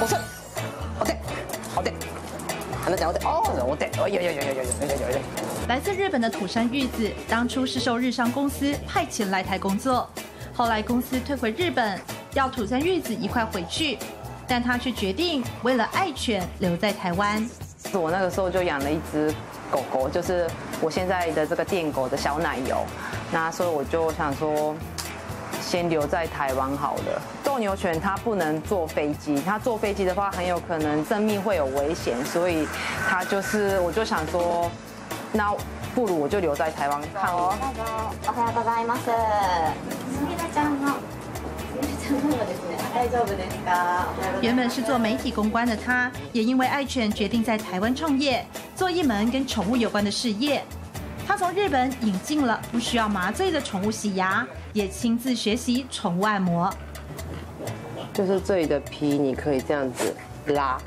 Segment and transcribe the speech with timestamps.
[0.00, 0.16] 我出，
[0.98, 1.14] 好的，
[1.74, 1.92] 好的，
[2.82, 5.18] 还能讲我的哦，我的，哎呀呀呀呀呀呀呀呀！
[5.68, 10.08] 来自日本的土山玉子，当初是受日商公司派遣来台工作，
[10.52, 11.98] 后来公司退回日本，
[12.34, 13.96] 要土山玉子一块回去，
[14.48, 17.48] 但他却决定为了爱犬留在台湾。
[17.92, 19.32] 我那个时候就养了一只
[19.70, 20.50] 狗狗，就是
[20.80, 22.84] 我现在的这个电狗的小奶油，
[23.32, 24.74] 那所以我就想说，
[25.64, 27.22] 先留在台湾好了。
[27.42, 32.68] 斗牛犬它不能坐飞机，它坐飞机的话很有可能生命会有危险，所以
[33.08, 34.70] 它就是，我就想说，
[35.32, 35.52] 那
[35.94, 37.54] 不如我就留在台湾看我。
[44.40, 48.44] 原本是做媒体公关的他，也因为爱犬决定在台湾创业，
[48.76, 50.62] 做一门跟宠物有关的事业。
[51.26, 56.72] 他从日本引进了不需要麻醉的宠物洗牙，也亲自学习宠物按摩。
[58.12, 60.14] 就是这里的皮，你可以这样子
[60.46, 60.78] 拉，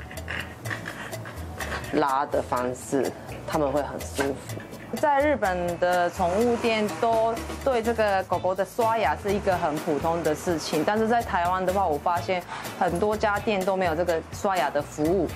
[1.92, 3.12] 拉的方式，
[3.46, 4.56] 他们会很舒服。
[4.96, 12.42] 在日本的宠物店都对这个狗狗的刷牙是一个很普通的事情，但是在台湾的话，我发现
[12.78, 15.28] 很多家店都没有这个刷牙的服务。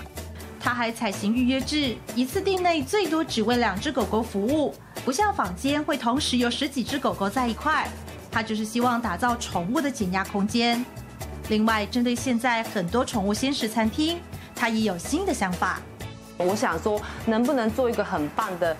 [0.58, 7.88] 他还采行预约制，一次店内最多只为两只狗狗服务，不像坊间会同时有十几只狗狗在一块。
[8.30, 10.82] 他就是希望打造宠物的减压空间。
[11.50, 14.18] 另外，针对现在很多宠物鲜食餐厅，
[14.54, 15.82] 他也有新的想法。
[16.38, 18.74] 我想说，能不能做一个很棒的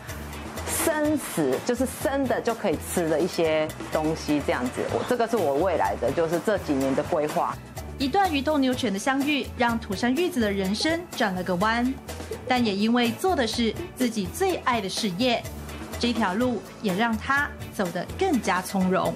[0.67, 4.81] 生食，就是生的就可以吃的一些东西，这样子。
[4.91, 7.55] 我这个是我未来的，就是这几年的规划。
[7.99, 11.93] 一段与斗牛犬的相遇，让土山玉子的人生转了个弯，
[12.49, 15.43] 但也因为做的是自己最爱的事业，
[16.03, 19.15] 这条路也让他走得更加从容。